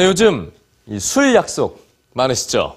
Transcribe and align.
네, 0.00 0.06
요즘 0.06 0.50
이술 0.86 1.34
약속 1.34 1.86
많으시죠? 2.14 2.74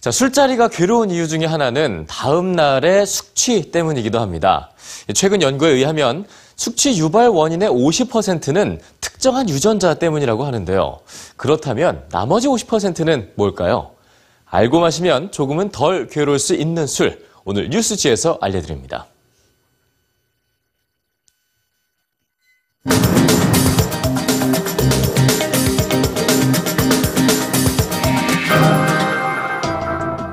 자, 0.00 0.10
술자리가 0.10 0.66
괴로운 0.66 1.08
이유 1.12 1.28
중에 1.28 1.44
하나는 1.44 2.04
다음 2.08 2.50
날의 2.50 3.06
숙취 3.06 3.70
때문이기도 3.70 4.18
합니다. 4.18 4.72
최근 5.14 5.40
연구에 5.40 5.70
의하면 5.70 6.26
숙취 6.56 6.98
유발 6.98 7.28
원인의 7.28 7.68
50%는 7.68 8.80
특정한 9.00 9.48
유전자 9.48 9.94
때문이라고 9.94 10.44
하는데요. 10.44 10.98
그렇다면 11.36 12.02
나머지 12.10 12.48
50%는 12.48 13.30
뭘까요? 13.36 13.92
알고 14.46 14.80
마시면 14.80 15.30
조금은 15.30 15.68
덜 15.68 16.08
괴로울 16.08 16.40
수 16.40 16.56
있는 16.56 16.88
술. 16.88 17.24
오늘 17.44 17.70
뉴스지에서 17.70 18.38
알려드립니다. 18.40 19.06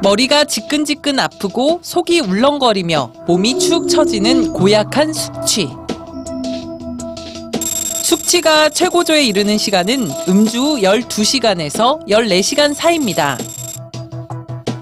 머리가 0.06 0.44
지끈지끈 0.44 1.18
아프고 1.18 1.80
속이 1.82 2.20
울렁거리며 2.20 3.14
몸이 3.26 3.58
축 3.58 3.90
처지는 3.90 4.54
고약한 4.54 5.12
숙취. 5.12 5.68
숙취가 8.04 8.70
최고조에 8.70 9.24
이르는 9.24 9.58
시간은 9.58 10.12
음주 10.30 10.62
후 10.62 10.78
12시간에서 10.78 12.08
14시간 12.08 12.76
사이입니다. 12.76 13.40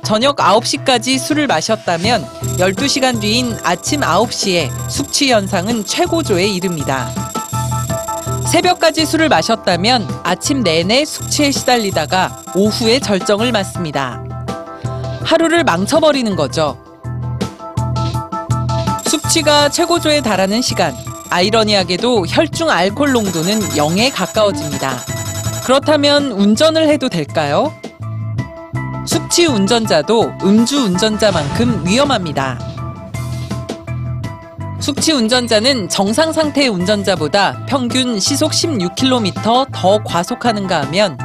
저녁 0.04 0.36
9시까지 0.36 1.18
술을 1.18 1.48
마셨다면 1.48 2.26
12시간 2.58 3.21
뒤인 3.21 3.55
아침 3.63 4.02
9시에 4.02 4.70
숙취 4.90 5.32
현상은 5.32 5.85
최고조에 5.85 6.48
이릅니다. 6.48 7.10
새벽까지 8.52 9.05
술을 9.05 9.30
마셨다면 9.30 10.05
아침 10.24 10.63
내내 10.63 11.05
숙취에 11.05 11.52
시달리다가 11.52 12.43
오후에 12.55 12.99
절정을 12.99 13.54
맞습니다. 13.54 14.32
하루를 15.24 15.63
망쳐버리는 15.63 16.35
거죠. 16.35 16.77
숙취가 19.05 19.70
최고조에 19.70 20.21
달하는 20.21 20.62
시간. 20.62 20.96
아이러니하게도 21.30 22.26
혈중 22.27 22.70
알코올 22.70 23.12
농도는 23.12 23.60
0에 23.60 24.12
가까워집니다. 24.13 24.98
그렇다면 25.63 26.32
운전을 26.32 26.88
해도 26.88 27.10
될까요? 27.10 27.74
숙취 29.05 29.46
운전자도 29.46 30.34
음주 30.43 30.77
운전자만큼 30.77 31.85
위험합니다. 31.85 32.60
숙취 34.80 35.13
운전자는 35.13 35.90
정상 35.90 36.34
상태의 36.34 36.68
운전자보다 36.68 37.65
평균 37.68 38.20
시속 38.20 38.52
16km 38.52 39.71
더 39.71 40.04
과속하는가 40.04 40.82
하면 40.84 41.18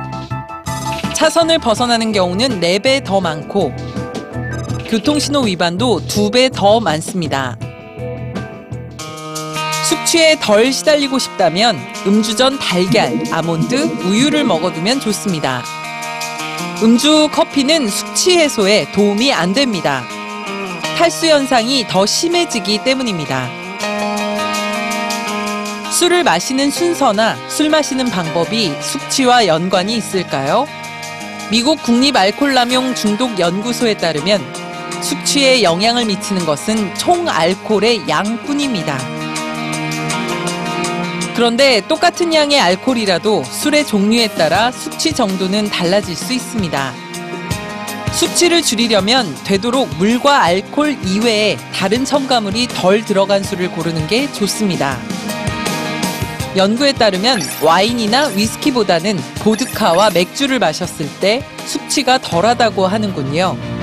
차선을 1.15 1.59
벗어나는 1.59 2.13
경우는 2.13 2.61
4배 2.61 3.05
더 3.05 3.21
많고 3.21 3.73
교통신호 4.89 5.41
위반도 5.41 6.01
2배 6.01 6.51
더 6.51 6.81
많습니다. 6.81 7.59
숙취에 9.87 10.39
덜 10.41 10.73
시달리고 10.73 11.19
싶다면 11.19 11.79
음주 12.07 12.37
전 12.37 12.59
달걀, 12.59 13.23
아몬드, 13.31 13.75
우유를 13.75 14.45
먹어두면 14.45 15.01
좋습니다. 15.01 15.63
음주 16.83 17.29
커피는 17.33 17.89
숙취 17.89 18.39
해소에 18.39 18.91
도움이 18.93 19.31
안 19.31 19.53
됩니다. 19.53 20.05
탈수 20.97 21.27
현상이 21.27 21.87
더 21.87 22.07
심해지기 22.07 22.83
때문입니다. 22.83 23.47
술을 25.93 26.25
마시는 26.25 26.71
순서나 26.71 27.37
술 27.49 27.69
마시는 27.69 28.07
방법이 28.07 28.73
숙취와 28.81 29.47
연관이 29.47 29.97
있을까요? 29.97 30.67
미국 31.51 31.83
국립알코올남용 31.83 32.95
중독 32.95 33.39
연구소에 33.39 33.95
따르면 33.99 34.68
숙취에 35.03 35.63
영향을 35.63 36.05
미치는 36.07 36.45
것은 36.45 36.95
총 36.95 37.29
알코올의 37.29 38.09
양뿐입니다. 38.09 38.99
그런데 41.35 41.81
똑같은 41.87 42.35
양의 42.35 42.59
알코올이라도 42.59 43.45
술의 43.45 43.87
종류에 43.87 44.29
따라 44.29 44.73
숙취 44.73 45.13
정도는 45.13 45.71
달라질 45.71 46.17
수 46.17 46.33
있습니다. 46.33 46.93
숙취를 48.13 48.63
줄이려면 48.63 49.33
되도록 49.45 49.89
물과 49.99 50.43
알코올 50.43 50.99
이외에 51.05 51.57
다른 51.73 52.05
첨가물이 52.05 52.67
덜 52.67 53.05
들어간 53.05 53.45
술을 53.45 53.71
고르는 53.71 54.09
게 54.09 54.31
좋습니다. 54.33 54.99
연구에 56.57 56.93
따르면 56.93 57.41
와인이나 57.63 58.29
위스키보다는 58.29 59.17
보드카와 59.39 60.11
맥주를 60.11 60.59
마셨을 60.59 61.09
때 61.21 61.45
숙취가 61.67 62.19
덜하다고 62.19 62.89
하는군요. 62.89 63.78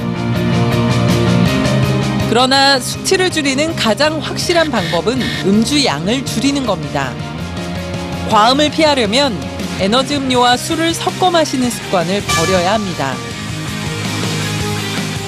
그러나 2.36 2.82
숙취를 2.82 3.32
줄이는 3.32 3.78
가장 3.78 4.20
확실한 4.20 4.70
방법은 4.70 5.22
음주 5.46 5.86
양을 5.86 6.26
줄이는 6.26 6.66
겁니다. 6.66 7.14
과음을 8.30 8.72
피하려면 8.72 9.42
에너지 9.80 10.18
음료와 10.18 10.58
술을 10.58 10.94
섞어 10.94 11.32
마시는 11.32 11.70
습관을 11.70 12.22
버려야 12.24 12.74
합니다. 12.74 13.16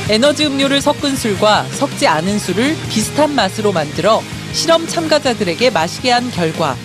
에너지 0.10 0.48
음료를 0.48 0.82
섞은 0.82 1.16
술과 1.16 1.68
섞지 1.72 2.08
않은 2.08 2.40
술을 2.40 2.76
비슷한 2.90 3.34
맛으로 3.34 3.72
만들어 3.72 4.22
실험 4.52 4.86
참가자들에게 4.86 5.70
마시게 5.70 6.12
한 6.12 6.30
결과 6.30 6.76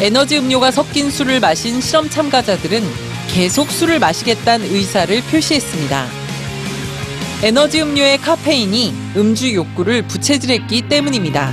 에너지 0.00 0.38
음료가 0.38 0.72
섞인 0.72 1.12
술을 1.12 1.38
마신 1.38 1.80
실험 1.80 2.10
참가자들은 2.10 2.82
계속 3.28 3.70
술을 3.70 4.00
마시겠다는 4.00 4.66
의사를 4.74 5.22
표시했습니다. 5.30 6.21
에너지 7.44 7.82
음료의 7.82 8.18
카페인이 8.18 8.94
음주 9.16 9.52
욕구를 9.52 10.02
부채질했기 10.02 10.82
때문입니다. 10.82 11.52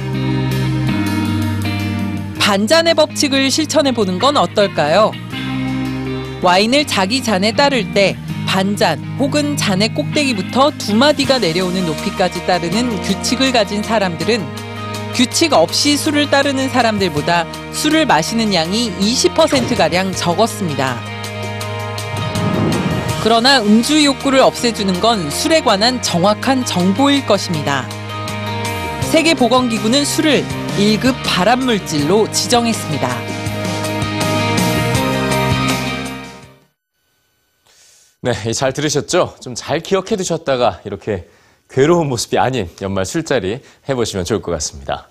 반잔의 2.39 2.93
법칙을 2.93 3.49
실천해 3.49 3.91
보는 3.91 4.19
건 4.19 4.37
어떨까요? 4.37 5.11
와인을 6.43 6.85
자기 6.85 7.23
잔에 7.23 7.53
따를 7.53 7.91
때 7.91 8.15
반잔 8.45 9.03
혹은 9.17 9.57
잔의 9.57 9.95
꼭대기부터 9.95 10.73
두 10.77 10.95
마디가 10.95 11.39
내려오는 11.39 11.83
높이까지 11.87 12.45
따르는 12.45 13.01
규칙을 13.01 13.51
가진 13.51 13.81
사람들은 13.81 14.45
규칙 15.15 15.53
없이 15.53 15.97
술을 15.97 16.29
따르는 16.29 16.69
사람들보다 16.69 17.47
술을 17.73 18.05
마시는 18.05 18.53
양이 18.53 18.91
20%가량 18.99 20.11
적었습니다. 20.13 21.18
그러나 23.21 23.61
음주 23.61 24.05
욕구를 24.05 24.39
없애주는 24.39 25.01
건 25.01 25.29
술에 25.29 25.59
관한 25.59 26.01
정확한 26.01 26.65
정보일 26.65 27.25
것입니다. 27.25 27.85
세계보건기구는 29.11 30.05
술을 30.05 30.45
1급 30.77 31.13
발암물질로 31.25 32.31
지정했습니다. 32.31 33.09
네, 38.21 38.53
잘 38.53 38.71
들으셨죠? 38.73 39.35
좀 39.41 39.53
잘 39.55 39.81
기억해 39.81 40.15
두셨다가 40.15 40.79
이렇게 40.85 41.27
괴로운 41.69 42.07
모습이 42.07 42.37
아닌 42.37 42.69
연말 42.81 43.05
술자리 43.05 43.61
해보시면 43.89 44.23
좋을 44.25 44.41
것 44.41 44.51
같습니다. 44.53 45.09